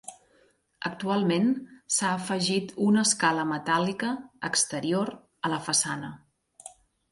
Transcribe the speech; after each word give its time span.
Actualment 0.89 1.51
s'ha 1.97 2.13
afegit 2.21 2.73
una 2.87 3.05
escala 3.11 3.45
metàl·lica 3.53 4.11
exterior 4.51 5.15
a 5.51 5.55
la 5.57 5.63
façana. 5.71 6.13